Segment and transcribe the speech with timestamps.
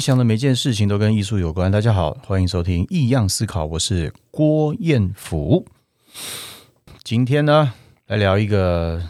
[0.00, 1.70] 想的每件事情都跟艺术有关。
[1.70, 5.66] 大家好，欢迎收听《异样思考》，我是郭彦甫。
[7.04, 7.74] 今天呢，
[8.06, 9.06] 来聊一个，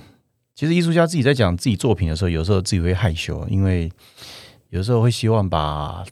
[0.57, 3.93] 其实艺术家自己在讲自己作品的时候，有时候自己会害羞，因为
[4.71, 6.05] 有时候会希望把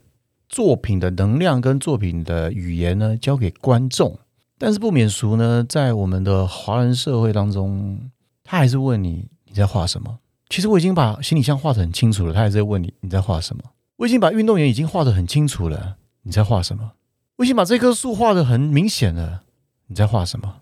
[0.48, 4.17] 作品的能量跟作品的语言呢交给观众，
[4.58, 7.98] 但是不免俗呢，在我们的华人社会当中，
[8.45, 10.20] 他还是问你你在画什么。
[10.48, 13.62] 其实我已经把行李箱画的很清楚了，他还在问你你在画什么。
[13.98, 16.93] 我已经把运动员已经画的很清楚了，你在画什么？
[17.36, 19.43] 我已经把这棵树画的很明显了，
[19.89, 20.61] 你在画什么？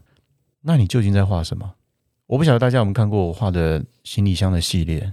[0.62, 1.74] 那你究竟在画什么？
[2.28, 5.12] 我不晓得大家有没有看过我画的行李箱的系列，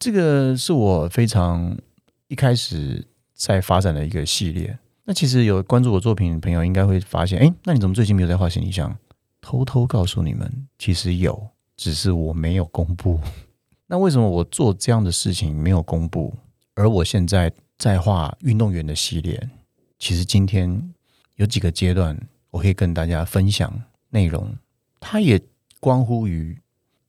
[0.00, 1.78] 这个是我非常
[2.26, 4.76] 一开始在发展的一个系列。
[5.04, 8.96] 那其实有关注我作品的朋友应该会发现，哎，那你怎么最近没有在画行李箱？
[9.40, 13.20] 偷偷告诉你们，其实有，只是我没有公布。
[13.86, 16.34] 那为什么我做这样的事情没有公布？
[16.80, 19.50] 而我现在在画运动员的系列，
[19.98, 20.94] 其实今天
[21.34, 22.18] 有几个阶段，
[22.50, 24.56] 我可以跟大家分享内容。
[24.98, 25.38] 它也
[25.78, 26.58] 关乎于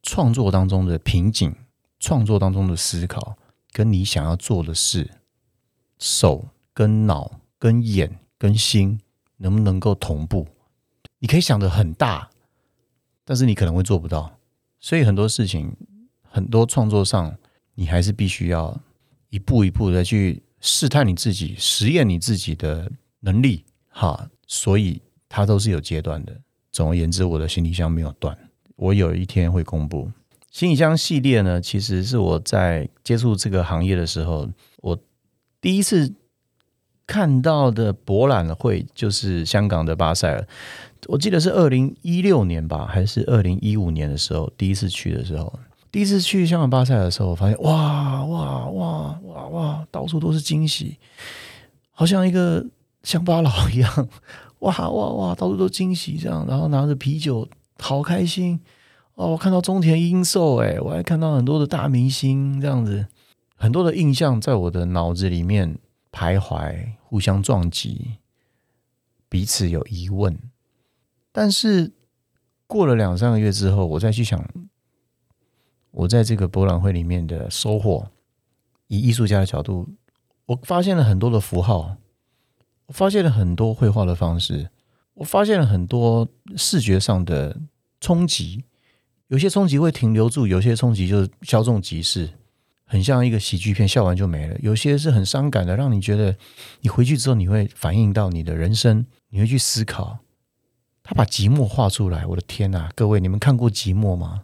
[0.03, 1.55] 创作当中的瓶颈，
[2.01, 3.37] 创作当中的思考，
[3.71, 5.09] 跟你想要做的事，
[5.97, 8.99] 手跟脑跟眼跟心
[9.37, 10.49] 能不能够同步？
[11.19, 12.29] 你可以想的很大，
[13.23, 14.37] 但是你可能会做不到。
[14.81, 15.73] 所以很多事情，
[16.29, 17.37] 很多创作上，
[17.75, 18.77] 你还是必须要。
[19.31, 26.39] 一步一步的去试探你自己，实验你自己的能力，哈，所以它都是有阶段的。
[26.71, 28.37] 总而言之，我的行李箱没有断，
[28.75, 30.11] 我有一天会公布
[30.51, 31.59] 行李箱系列呢。
[31.59, 34.97] 其实是我在接触这个行业的时候，我
[35.59, 36.13] 第一次
[37.07, 40.47] 看到的博览会就是香港的巴塞尔，
[41.07, 45.57] 我记得是二零一六年吧，还是二零一五年的时候，第一次去的时候。
[45.91, 50.97] 第一次去香港巴塞的时候，我发现哇哇哇哇哇，到处都是惊喜，
[51.91, 52.65] 好像一个
[53.03, 54.09] 乡巴佬一样，
[54.59, 57.45] 哇哇哇，到处都惊喜这样，然后拿着啤酒，
[57.77, 58.57] 好开心
[59.15, 59.31] 哦！
[59.31, 63.07] 我看到中田英寿，哎，我还看到很多的大明星这样子，
[63.57, 65.77] 很多的印象在我的脑子里面
[66.09, 68.11] 徘徊，互相撞击，
[69.27, 70.39] 彼此有疑问。
[71.33, 71.91] 但是
[72.65, 74.41] 过了两三个月之后，我再去想。
[75.91, 78.09] 我在这个博览会里面的收获，
[78.87, 79.87] 以艺术家的角度，
[80.45, 81.97] 我发现了很多的符号，
[82.87, 84.69] 我发现了很多绘画的方式，
[85.15, 87.59] 我发现了很多视觉上的
[87.99, 88.63] 冲击。
[89.27, 92.29] 有些冲击会停留住，有些冲击就是稍纵即逝，
[92.83, 94.57] 很像一个喜剧片，笑完就没了。
[94.61, 96.35] 有些是很伤感的，让你觉得
[96.81, 100.19] 你回去之后你会反映到你的人生，你会去思考。
[101.01, 102.91] 他把寂寞画出来，我的天哪！
[102.93, 104.43] 各位，你们看过寂寞吗？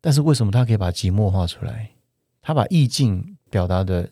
[0.00, 1.90] 但是为什么他可以把寂寞画出来？
[2.40, 4.08] 他把意境表达的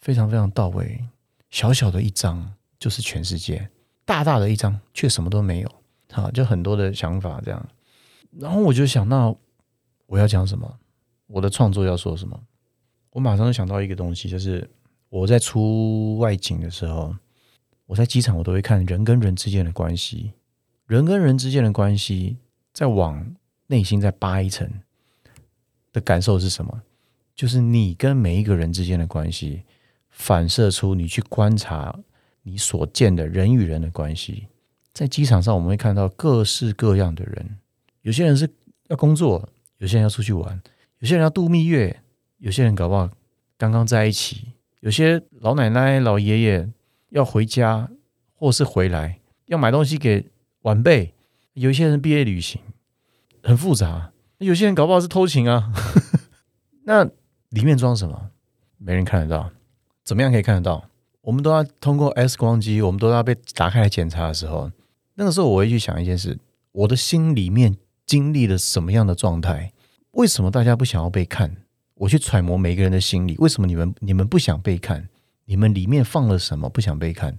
[0.00, 1.04] 非常非常到位。
[1.50, 3.68] 小小的一张就是全世界，
[4.04, 5.70] 大大的一张却什么都没有。
[6.10, 7.68] 好，就很多的想法这样。
[8.38, 9.36] 然后我就想到
[10.06, 10.78] 我要讲什么，
[11.26, 12.40] 我的创作要说什么。
[13.10, 14.68] 我马上就想到一个东西，就是
[15.08, 17.14] 我在出外景的时候，
[17.86, 20.32] 我在机场我都会看人跟人之间的关系，
[20.86, 22.36] 人跟人之间的关系
[22.72, 23.34] 再往
[23.68, 24.70] 内心再扒一层。
[25.96, 26.82] 的感受是什么？
[27.34, 29.62] 就是你跟每一个人之间的关系，
[30.10, 31.98] 反射出你去观察
[32.42, 34.48] 你所见的人与人的关系。
[34.92, 37.56] 在机场上，我们会看到各式各样的人，
[38.02, 38.46] 有些人是
[38.88, 39.48] 要工作，
[39.78, 40.60] 有些人要出去玩，
[40.98, 41.98] 有些人要度蜜月，
[42.40, 43.08] 有些人搞不好
[43.56, 46.70] 刚刚在一起，有些老奶奶、老爷爷
[47.08, 47.88] 要回家
[48.34, 50.26] 或是回来，要买东西给
[50.60, 51.14] 晚辈，
[51.54, 52.60] 有一些人毕业旅行，
[53.42, 54.12] 很复杂。
[54.38, 55.72] 有些人搞不好是偷情啊，
[56.84, 57.04] 那
[57.50, 58.30] 里面装什么？
[58.76, 59.50] 没人看得到，
[60.04, 60.88] 怎么样可以看得到？
[61.22, 64.70] 我们都要通过 X 光机，我们都要被打开来检查的时候，
[65.14, 66.38] 那个时候我会去想一件事：
[66.72, 69.72] 我的心里面经历了什么样的状态？
[70.12, 71.56] 为什么大家不想要被看？
[71.94, 75.08] 我去揣摩每个人的心理，为什么你们你们不想被看？
[75.46, 77.38] 你们里面放了什么不想被看？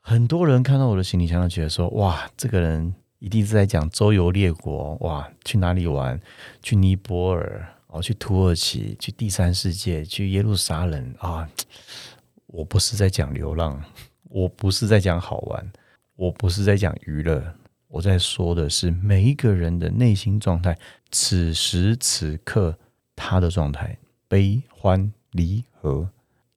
[0.00, 2.94] 很多人看到我的行李箱，都觉得说：哇，这个人。
[3.18, 6.20] 一定是在讲周游列国哇，去哪里玩？
[6.62, 11.48] 去尼泊尔哦，去土耳其，去第三世界，去耶路撒冷啊！
[12.46, 13.82] 我不是在讲流浪，
[14.24, 15.72] 我不是在讲好玩，
[16.14, 17.54] 我不是在讲娱乐，
[17.88, 20.78] 我在说的是每一个人的内心状态，
[21.10, 22.78] 此时此刻
[23.16, 23.98] 他的状态，
[24.28, 26.08] 悲欢离合，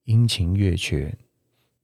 [0.03, 1.17] 阴晴月缺，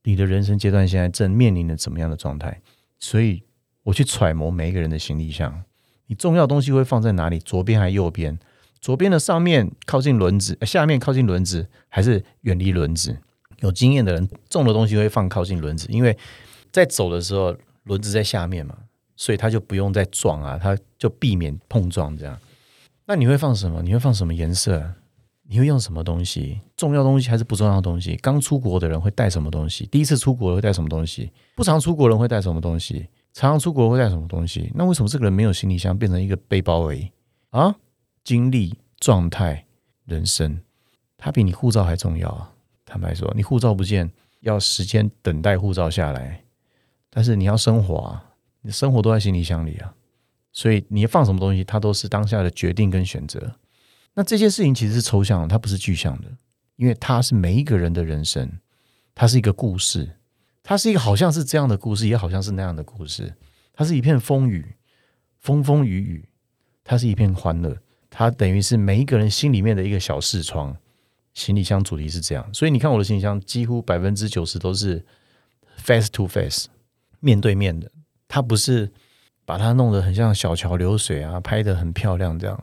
[0.04, 2.60] 你的人生阶段现在正面临着怎么样的状态？
[3.00, 3.42] 所以。
[3.88, 5.62] 我去揣摩每一个人的行李箱，
[6.08, 7.38] 你重要东西会放在哪里？
[7.38, 8.38] 左边还是右边？
[8.82, 13.16] 左边的上面靠近轮子，下面靠近轮子，还是远离轮子？
[13.60, 16.16] 有经验的人重的东西会放靠近轮子，因为
[16.70, 18.76] 在走的时候轮子在下面嘛，
[19.16, 22.38] 所以他就不用再撞啊，他就避免碰撞这样。
[23.06, 23.80] 那你会放什么？
[23.82, 24.86] 你会放什么颜色？
[25.48, 26.60] 你会用什么东西？
[26.76, 28.14] 重要东西还是不重要东西？
[28.16, 29.86] 刚出国的人会带什么东西？
[29.86, 31.32] 第一次出国会带什么东西？
[31.56, 33.08] 不常出国人会带什么东西？
[33.32, 34.72] 常常出国会带什么东西？
[34.74, 37.10] 那为什么这个人没有行李箱，变成一个背包而已
[37.50, 37.74] 啊？
[38.24, 39.64] 经历、状态、
[40.04, 40.60] 人生，
[41.16, 42.52] 它比你护照还重要啊！
[42.84, 44.10] 坦白说，你护照不见，
[44.40, 46.44] 要时间等待护照下来，
[47.10, 48.32] 但是你要生活啊，
[48.62, 49.94] 你生活都在行李箱里啊，
[50.52, 53.54] 所以你放什么东西，它都是当下的决定跟选择。
[54.14, 56.28] 那这件事情其实是抽象的，它不是具象的，
[56.76, 58.50] 因为它是每一个人的人生，
[59.14, 60.17] 它是一个故事，
[60.68, 63.34] 它是一个好像是这样的故事，也好像是那样的故事，
[63.72, 64.76] 它是一片风雨，
[65.40, 66.28] 风风雨雨，
[66.84, 67.74] 它是一片欢乐，
[68.10, 70.76] 它等于是每一个人心里面的一个小视窗。
[71.32, 75.02] 行李箱主题是这样，所以你看我的行李箱几乎百分之九十都是
[75.78, 76.66] face to face
[77.20, 77.90] 面对面的，
[78.26, 78.92] 它不是
[79.46, 82.62] 把它弄得很像小桥流水啊，拍的很漂亮这样。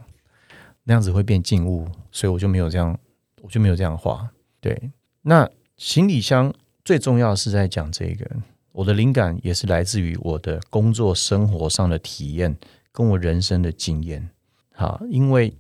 [0.84, 2.96] 那样子会变静物，所以我就没有这样，
[3.42, 4.30] 我就没有这样画。
[4.62, 4.92] 对，
[5.24, 6.54] 那行李箱
[6.85, 8.29] 最重要是在讲这个，
[8.71, 12.55] 我的灵感也是来自于我的工作生活上的体验，
[12.91, 14.29] 跟我人生的经验。
[14.71, 15.51] 好，因为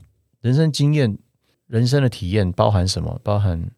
[0.41, 1.17] 人生经验、
[1.65, 3.19] 人生的体验包含什么？
[3.23, 3.71] 包含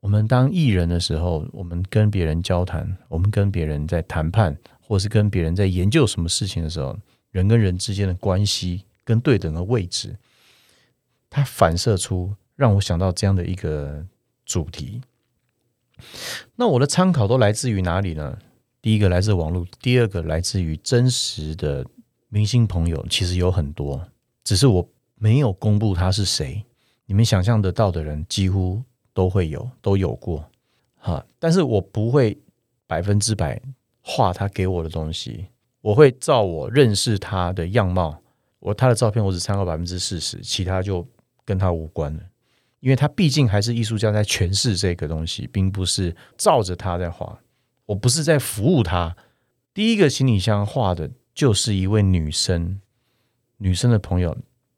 [0.00, 6.98] 我们当艺人的时候，我们跟别人交谈，我们跟别人在谈判，或是跟别人在研究什么事情的时候，
[7.32, 10.16] 人跟人之间的关系跟对等的位置。
[11.28, 14.06] 它反射出让我想到这样的一个
[14.46, 15.02] 主题。
[16.56, 18.38] 那我的参考都来自于哪里呢？
[18.80, 21.84] 第一个来自网络，第二个来自于真实的
[22.28, 24.08] 明星朋友，其实有很多，
[24.44, 26.64] 只是我没有公布他是谁。
[27.06, 30.48] 你们想象得到的人，几乎都会有，都有过。
[30.96, 32.38] 哈，但是我不会
[32.86, 33.60] 百分之百
[34.00, 35.46] 画他给我的东西，
[35.80, 38.20] 我会照我认识他的样貌，
[38.58, 41.06] 我他的照片我只参考百分之四十，其他就。
[41.48, 42.20] 跟他无关了，
[42.80, 47.40] 因为他毕竟还是艺术家在诠释这个东西，并不是照着他在画。
[47.86, 49.16] 我不是在服务他。
[49.74, 52.80] 第一个行李箱画的就是一位女生，
[53.58, 54.36] 女生的朋友，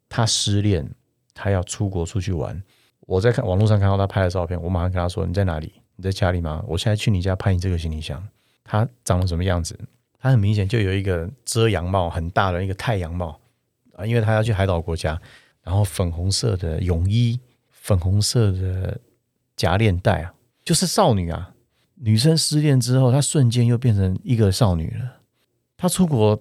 [0.08, 0.90] 她失恋，
[1.34, 2.62] 她要出国出去玩。
[3.00, 5.72] 我在看网络上看到她拍的照片，我马上跟她说：“你在哪里？
[5.96, 6.62] 你在家里吗？
[6.66, 8.22] 我现在去你家拍你这个行李箱。”
[8.64, 9.78] 她长得什么样子？
[10.18, 13.40] 她很明显就有一个遮阳帽，很大的一个太阳帽
[13.94, 15.20] 啊，因为她要去海岛国家。
[15.62, 17.38] 然后粉红色的泳衣，
[17.80, 19.00] 粉红色的
[19.56, 21.54] 夹链带啊，就是少女啊。
[21.94, 25.22] 女生失恋之后，她瞬间又变成一个少女了。
[25.76, 26.40] 她出国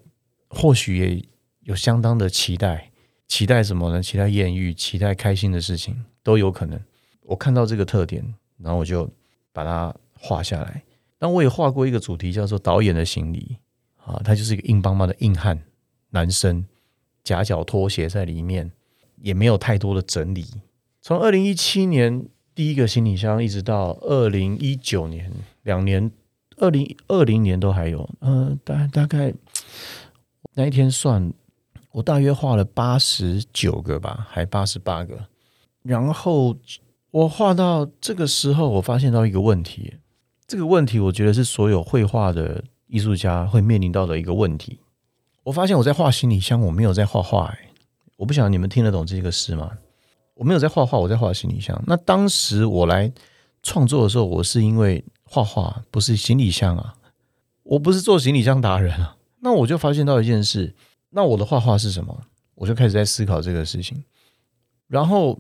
[0.49, 1.25] 或许也
[1.61, 2.91] 有相当的期待，
[3.27, 4.03] 期待什么呢？
[4.03, 6.79] 期待艳遇，期待开心的事情都有可能。
[7.23, 8.21] 我看到这个特点，
[8.57, 9.09] 然后我就
[9.53, 10.83] 把它画下来。
[11.17, 13.57] 但我也画过一个主题，叫做导演的行李
[13.97, 15.59] 啊，他就是一个硬邦邦的硬汉
[16.09, 16.65] 男生，
[17.23, 18.71] 夹脚拖鞋在里面。
[19.21, 20.47] 也没有太多的整理。
[21.09, 25.31] 从二零一七年第一个行李箱，一直到二零一九年
[25.63, 26.11] 两年，
[26.57, 28.07] 二零二零年都还有。
[28.19, 29.33] 呃，大大概
[30.53, 31.33] 那一天算，
[31.93, 35.17] 我大约画了八十九个吧，还八十八个。
[35.81, 36.55] 然后
[37.09, 39.95] 我画到这个时候，我发现到一个问题。
[40.45, 44.77] 这个问题，我觉得是所有绘画的艺术家会面临到的一个问题。
[45.41, 47.47] 我发现我在画行李箱，我没有在画画。
[47.47, 47.69] 哎。
[48.17, 49.71] 我不晓得你们听得懂这个诗吗？
[50.39, 51.77] 我没有在画画，我在画行李箱。
[51.85, 53.11] 那当时我来
[53.61, 56.95] 创作的时候，我是因为画画，不是行李箱啊，
[57.63, 59.17] 我不是做行李箱达人啊。
[59.41, 60.73] 那我就发现到一件事，
[61.09, 62.23] 那我的画画是什么？
[62.55, 64.01] 我就开始在思考这个事情。
[64.87, 65.37] 然后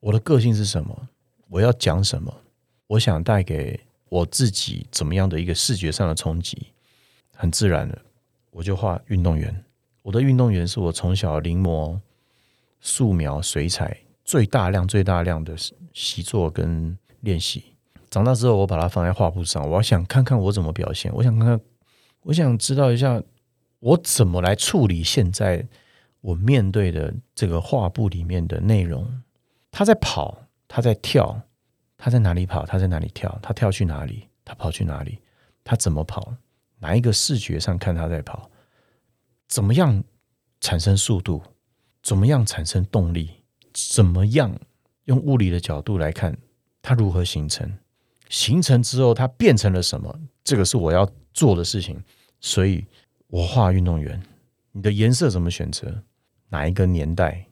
[0.00, 1.08] 我的个性是什么？
[1.48, 2.34] 我要讲什么？
[2.88, 6.72] 我想带给我自己怎么样的一个视觉上的冲击？
[7.36, 7.96] 很自然的，
[8.50, 9.64] 我就画运动员。
[10.02, 11.96] 我的运动员是我从小临摹、
[12.80, 15.54] 素描、水彩最大量、最大量的
[15.92, 17.62] 习作跟练习。
[18.10, 21.12] 长大之后，我把它放在画布上，我想看看我怎么表现。
[21.14, 21.60] 我想看看，
[22.22, 23.22] 我想知道一下
[23.80, 25.66] 我怎么来处理现在
[26.20, 29.22] 我面对的这个画布里面的内容。
[29.70, 31.42] 他在跑，他在跳，
[31.98, 32.64] 他在哪里跑？
[32.64, 33.36] 他在哪里跳？
[33.42, 34.28] 他跳去哪里？
[34.44, 35.18] 他跑去哪里？
[35.64, 36.34] 他怎么跑？
[36.78, 38.48] 哪一个视觉上看他在跑？
[39.48, 40.02] 怎么样
[40.60, 41.42] 产生速度？
[42.02, 43.30] 怎么样产生动力？
[43.74, 44.58] 怎么样
[45.04, 46.34] 用物理的角度来看
[46.80, 47.76] 它如何形成？
[48.30, 50.18] 形成之后它变成了什么？
[50.42, 52.02] 这个是我要做的事情。
[52.40, 52.86] 所以
[53.26, 54.22] 我画运动员，
[54.72, 56.02] 你的颜色怎么选择？
[56.48, 57.46] 哪一个年代？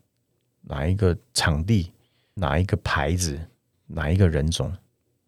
[0.63, 1.93] 哪一个场地？
[2.35, 3.39] 哪一个牌子？
[3.87, 4.73] 哪一个人种？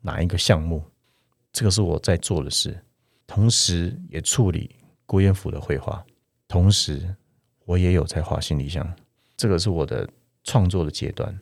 [0.01, 0.85] 哪一个项目，
[1.53, 2.79] 这个是我在做的事，
[3.27, 6.05] 同时也处理郭彦甫的绘画，
[6.47, 7.15] 同时
[7.65, 8.87] 我也有在画行李箱，
[9.35, 10.07] 这个是我的
[10.45, 11.41] 创作的阶段。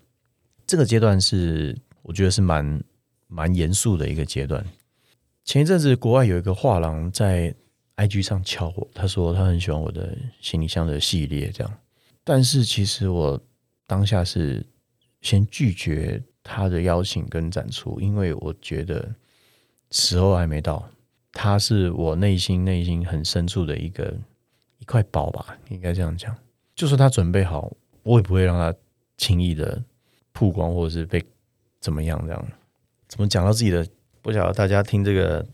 [0.67, 2.83] 这个阶段是我觉得是蛮
[3.27, 4.65] 蛮严肃的一个阶段。
[5.45, 7.55] 前一阵子国外有一个画廊在
[7.97, 11.79] IG 上敲我，他说他很喜欢我的行李箱的系列，这样。
[12.25, 13.39] 但是其实我
[13.87, 14.65] 当下是
[15.21, 19.13] 先拒绝他的邀请跟展出，因为我觉得
[19.91, 20.89] 时候还没到。
[21.33, 24.15] 他是我内心内心很深处的一个
[24.79, 26.37] 一块宝吧，应该这样讲。
[26.75, 28.79] 就算他准备好，我也不会让他
[29.17, 29.83] 轻易的
[30.33, 31.23] 曝光或者是被
[31.81, 32.47] 怎么样这样。
[33.09, 33.87] 怎么讲到自己的？
[34.23, 35.45] 不晓得大家听这个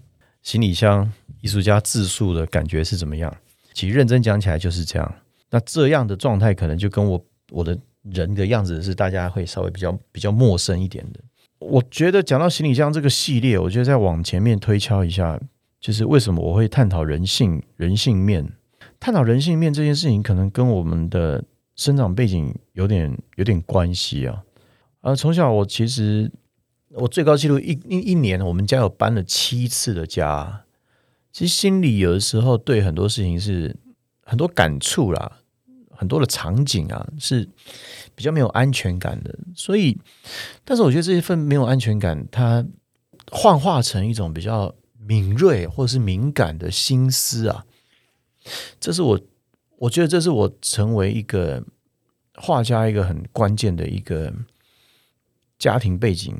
[0.42, 1.10] 行李箱
[1.40, 3.34] 艺术家自述的感觉是怎么样？
[3.72, 5.14] 其实认真讲起来就是这样。
[5.48, 11.20] 那这样的状态可能就跟我我的人的样子是大家会稍微比较比较陌生一点的。
[11.60, 15.40] 我觉得讲到行李箱这个系列，我觉得再往前面推敲一下，
[15.80, 18.52] 就是为什么我会探讨人性人性面，
[19.00, 21.42] 探讨人性面这件事情，可能跟我们的
[21.78, 24.44] 生长背景有点有点关系啊。
[25.00, 26.30] 呃，从小我其实
[26.90, 30.64] 我最高纪录一一一年，我们家有搬了七次的家，
[31.32, 33.74] 其实心里有的时候对很多事情是
[34.24, 35.38] 很多感触啦。
[35.90, 37.48] 很多的场景啊，是
[38.14, 39.98] 比较没有安全感的，所以，
[40.64, 42.64] 但是我觉得这一份没有安全感，它
[43.32, 47.66] 幻化成一种比较敏锐或者是敏感的心思啊，
[48.78, 49.20] 这是我
[49.78, 51.64] 我觉得这是我成为一个
[52.34, 54.32] 画家一个很关键的一个
[55.58, 56.34] 家庭背景，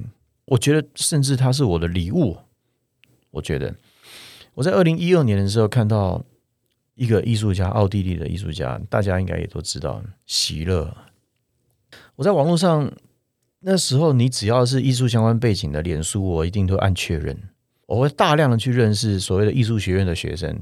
[0.45, 2.39] 我觉得甚至它是我的礼物，
[3.31, 3.75] 我觉得
[4.55, 6.25] 我在二零一二年的时候看到。
[7.01, 10.97] 一个艺术家，奥地利的艺术家，大家应该也都知道，席勒。
[12.17, 12.93] 我在网络上
[13.61, 17.41] 那时候，你只要是艺术相关背景的脸书，我一定都按确认。
[17.87, 20.61] 我会大量的去认识所谓的艺术学院的学生、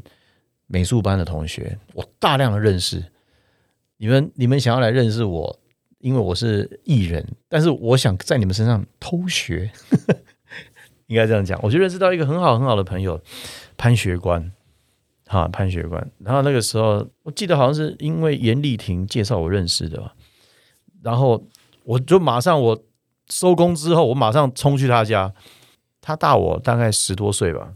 [0.66, 3.04] 美术班的同学，我大量的认识
[3.96, 4.30] 你们。
[4.34, 5.58] 你们想要来认识我，
[5.98, 9.70] 因为我是艺人，但是我想在你们身上偷学，
[11.06, 11.58] 应该这样讲。
[11.62, 13.20] 我就认识到一个很好很好的朋友，
[13.76, 14.52] 潘学官。
[15.26, 16.10] 哈，潘学官。
[16.18, 20.14] 然后那个时候，我记得好像是因为严丽婷介绍我认识的吧，
[21.02, 21.44] 然后
[21.84, 22.82] 我就马上我
[23.28, 25.32] 收工之后，我马上冲去他家。
[26.00, 27.74] 他大我大概十多岁吧，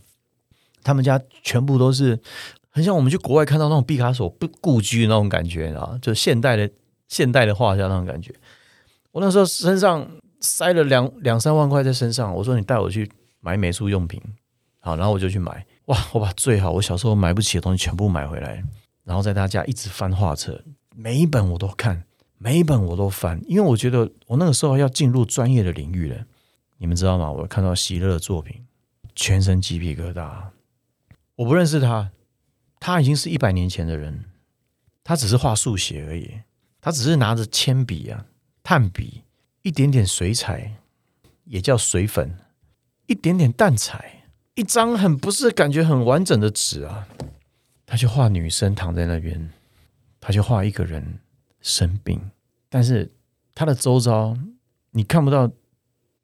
[0.85, 2.17] 他们家全部都是
[2.71, 6.71] 很像我们去国外看到那种毕卡索不故居那种感觉啊，就现代的
[7.09, 8.35] 现代的画家那种感觉。
[9.12, 10.09] 我那时候身上
[10.41, 13.11] 塞了两两三万块在身上，我说你带我去
[13.41, 14.23] 买美术用品，
[14.79, 15.67] 好，然后我就去买。
[15.87, 15.99] 哇！
[16.12, 18.62] 我把最好我小时候买不起的东西全部买回来，
[19.03, 20.62] 然后在他家一直翻画册，
[20.95, 22.05] 每一本我都看，
[22.39, 26.17] 每一本我都翻，因为我觉得我那个时候要进入专业的领域了。
[26.79, 27.31] 你们知道吗？
[27.33, 28.65] 我看到席勒的作品，
[29.17, 30.31] 全身鸡皮疙瘩。
[31.35, 32.11] 我不认识他，
[32.81, 34.25] 他已经是一百年前的人，
[35.05, 36.41] 他只是画速写而已，
[36.81, 38.27] 他只是拿着铅笔啊、
[38.63, 39.23] 炭笔，
[39.63, 40.77] 一点点水彩，
[41.45, 42.39] 也叫水粉，
[43.07, 44.25] 一点点淡彩。
[44.55, 47.07] 一张很不是感觉很完整的纸啊，
[47.87, 49.51] 他就画女生躺在那边，
[50.21, 51.21] 他就画一个人
[51.61, 52.31] 生病，
[52.69, 53.13] 但是
[53.55, 54.37] 他的周遭
[54.91, 55.51] 你看不到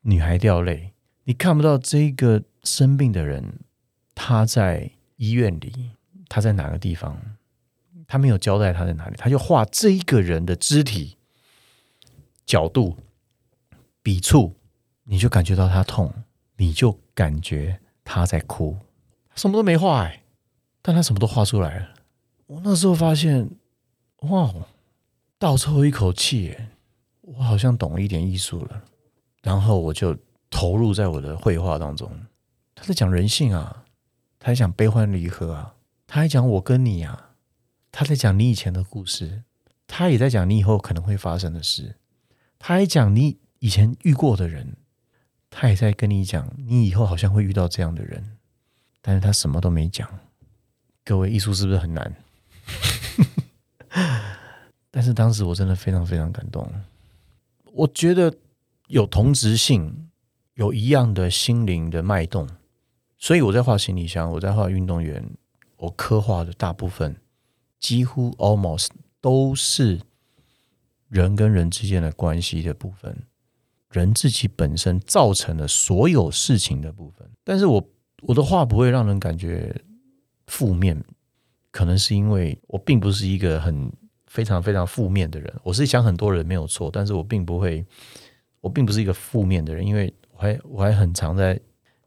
[0.03, 0.93] 女孩掉泪，
[1.25, 3.61] 你看不到这个生病的人
[4.15, 5.91] 他在医院里，
[6.29, 7.21] 他在哪个地方，
[8.07, 11.17] 他没有交代他在哪里，他就画这一个人的肢体
[12.45, 12.97] 角度
[14.03, 14.55] 笔触，
[15.05, 16.13] 你就感觉到他痛，
[16.57, 17.81] 你就感觉。
[18.09, 18.79] 他在哭，
[19.35, 20.23] 什么都没画哎，
[20.81, 21.89] 但他什么都画出来了。
[22.47, 23.51] 我那时候发现，
[24.19, 24.55] 哇，
[25.41, 26.57] 倒抽一口气，
[27.23, 28.85] 我好像懂一点艺术了。
[29.43, 30.17] 然后我就
[30.49, 32.09] 投入在我的绘画当中。
[32.77, 33.85] 他在讲人性啊，
[34.39, 35.75] 他在讲悲欢离合啊，
[36.07, 37.31] 他还讲我跟你啊，
[37.91, 39.43] 他在讲你以前的故事，
[39.87, 41.97] 他也在讲你以后可能会发生的事，
[42.59, 44.77] 他还讲你以前遇过的人。
[45.49, 48.37] 他也在跟你讲，你以后好像会遇到这样的人，
[49.01, 50.07] 但是他什么都没讲。
[51.03, 52.15] 各位，艺术是不是很难？
[54.91, 56.71] 但是当时我真的非常非常感动。
[57.73, 58.37] 我觉得
[58.89, 60.11] 有同质性，
[60.55, 62.47] 有一样的心灵的脉动，
[63.17, 65.25] 所以我在画行李箱，我在画运动员，
[65.77, 67.17] 我刻画的大部分
[67.79, 68.89] 几乎 almost
[69.21, 70.01] 都是
[71.09, 73.25] 人跟人之间的关系的部分。
[73.91, 77.89] 人自己本身造成的所有事情的部分，但是我
[78.23, 79.75] 我的话不会让人感觉
[80.49, 81.03] 负面，
[81.71, 83.91] 可能是因为我并不是一个很
[84.27, 87.87] 非常非常负面的人，我是想很多人没有错，但是我并不会，
[88.61, 91.59] 我并不是一个负面的人，因为我还我还很常在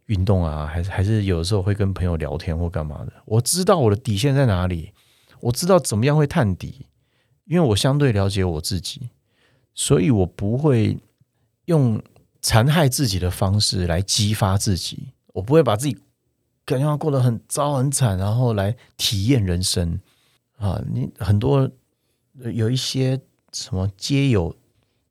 [0.09, 3.13] 运动啊，还是还是有的时候会跟朋友聊天或干嘛的。
[3.25, 4.91] 我知道我的底线在哪里，
[5.39, 6.87] 我知道怎么样会探底，
[7.45, 9.11] 因为我相对了解我自己，
[9.75, 10.97] 所以我不会
[11.65, 12.01] 用
[12.41, 15.95] 残害自己的方式来激发自己，我不会把自己
[16.65, 19.99] 感觉到过得很糟很惨，然后来体验人生
[20.57, 20.81] 啊。
[20.91, 21.69] 你很多
[22.53, 23.21] 有一些
[23.53, 24.55] 什么皆有，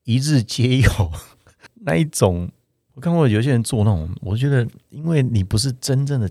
[0.03, 1.13] 一日皆有
[1.87, 2.51] 那一种。
[2.99, 6.29] 我看过有些人做那种，我觉得，因为你不是真正的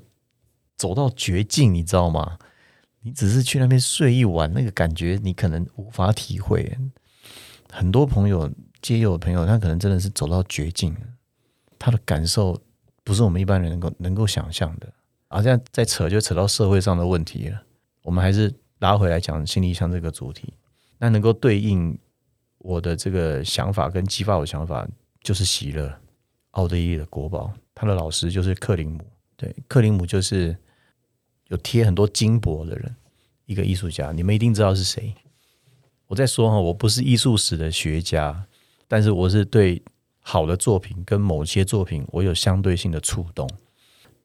[0.76, 2.38] 走到绝境，你知道吗？
[3.04, 6.78] 你只是去那边睡一晚，那个感觉你可能无法体会。
[7.72, 10.94] 很多朋友，皆有朋友，他可能真的是走到绝境，
[11.80, 12.62] 他的感受
[13.06, 14.92] 不是我们一般人能够能够想象的。
[15.30, 17.64] 啊，这样再扯就扯到社会上的问题了。
[18.02, 20.54] 我们还是拉回来讲心理像这个主题，
[20.98, 21.98] 那能够对应
[22.58, 24.86] 我的这个想法跟激发我想法，
[25.22, 25.98] 就是喜乐。
[26.58, 29.00] 奥地利的国宝，他的老师就是克林姆。
[29.36, 30.58] 对，克林姆就是
[31.50, 32.96] 有贴很多金箔的人，
[33.46, 34.12] 一个艺术家。
[34.12, 35.14] 你们一定知道是谁。
[36.08, 38.48] 我在说哈，我不是艺术史的学家，
[38.88, 39.84] 但是我是对
[40.20, 43.48] 好的作品跟某些作品，我有相对性的触动。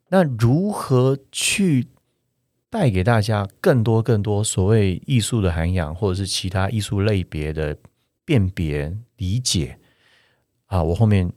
[0.09, 1.89] 那如何去
[2.71, 7.77] 带给大家更多更多所谓艺术的涵养，或者是其他艺术类别的
[8.25, 9.79] 辨别理解
[10.65, 10.83] 啊？
[10.83, 11.31] 我后面。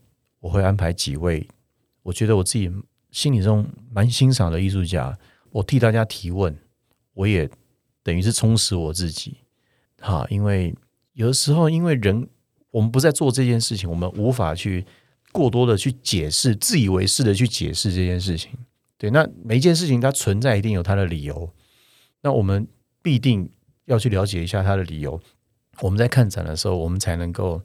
[0.46, 1.44] 我会安排几位，
[2.04, 2.70] 我觉得我自己
[3.10, 5.18] 心里中蛮欣赏的艺术家，
[5.50, 6.56] 我替大家提问，
[7.14, 7.50] 我也
[8.04, 9.38] 等于是充实我自己，
[10.00, 10.72] 哈，因为
[11.14, 12.28] 有的时候，因为人
[12.70, 14.86] 我们不在做这件事情，我们无法去
[15.32, 18.52] 过多的去解释，自以为是的去解释这件事情。
[18.96, 21.52] 对，那每一件事情它存在一定有它的理由，
[22.22, 22.64] 那我们
[23.02, 23.50] 必定
[23.86, 25.20] 要去了解一下它的理由。
[25.80, 27.60] 我们在看展的时候，我们才能够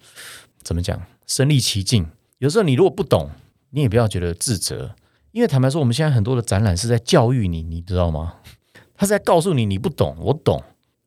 [0.63, 2.09] 怎么讲，身历其境。
[2.41, 3.29] 有时候你如果不懂，
[3.69, 4.95] 你也不要觉得自责，
[5.31, 8.37] 因为坦白说，我们现在很多的展览是在教育你，你知道吗？
[8.95, 10.59] 他是在告诉你你不懂，我懂，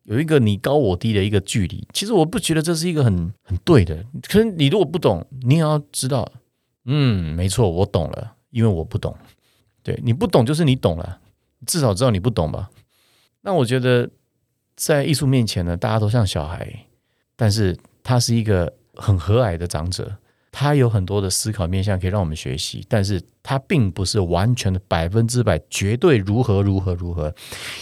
[0.03, 1.85] 有一个你高我低的一个距离。
[1.91, 4.01] 其实我不觉得这是一个很很对的。
[4.29, 6.25] 可是你如果不懂，你也要知道，
[6.85, 9.13] 嗯，没错，我懂了，因为我不懂。
[9.83, 11.19] 对你不懂就是你懂了，
[11.67, 12.69] 至少知道你不懂吧？
[13.41, 14.09] 那我觉得
[14.77, 16.85] 在艺术面前呢，大家都像小孩，
[17.35, 20.15] 但是他是一个很和蔼的长者。
[20.57, 27.35] 他有很多的思考面向可以让我们学习，但是他并不是完全的百分之百绝对如何如何如何，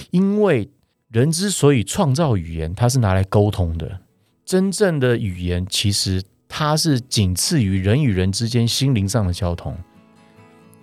[0.10, 0.68] 因为
[1.12, 4.00] 人之所以创造语言，它是拿来沟通的。
[4.44, 9.78] 真正的语言其实它是仅次于人与人之间心灵上的交通，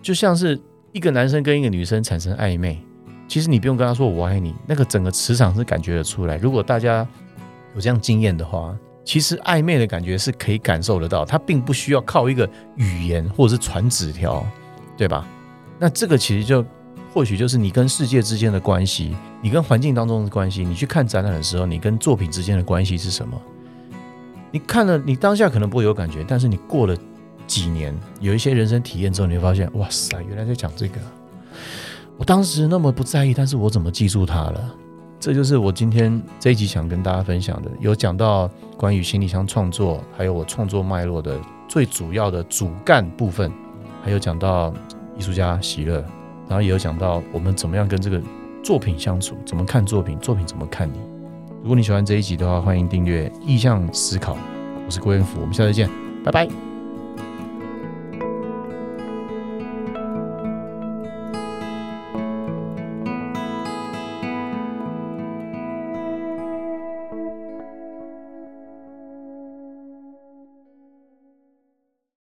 [0.00, 0.56] 就像是
[0.92, 2.78] 一个男生跟一个女生产生暧昧，
[3.26, 6.36] 其实你不用跟他说我爱你，那个整个磁场是感觉得出来。
[6.36, 7.04] 如果大家
[7.74, 8.78] 有这样经验的话。
[9.04, 14.46] 其实暧昧的感觉是可以感受得到，它并不需要靠一个语言或者是传纸条，
[14.96, 15.26] 对吧？
[15.78, 16.64] 那这个其实就
[17.12, 20.64] 或许就是你跟世界之间的关系，你跟环境当中的关系。
[20.64, 23.40] 你去看展览的时候，你跟作品之间的关系是什么？
[24.52, 26.96] 你看了，你当下可能不会有感觉，但是你过了
[27.46, 31.00] 几年，有一些人生体验之后，你会发现，哇塞，原来在讲这个。
[32.16, 34.74] 我当时那么不在意，但是我怎么记住它了？
[35.20, 43.52] 这就是我今天这一集想跟大家分享的，有讲到关于行李箱创作，还有我创作脉络的最主要的主干部分，
[44.02, 44.72] 还有讲到
[45.18, 46.02] 艺术家喜乐，
[46.48, 48.18] 然后也有讲到我们怎么样跟这个
[48.64, 50.98] 作品相处，怎么看作品，作品怎么看你。
[51.62, 54.38] 如果你喜欢这一集的话，欢迎订阅意向思考，
[54.86, 55.86] 我是郭元福，我们下次见，
[56.24, 56.69] 拜拜。